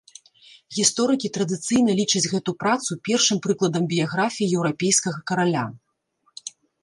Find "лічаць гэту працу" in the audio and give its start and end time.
1.99-2.91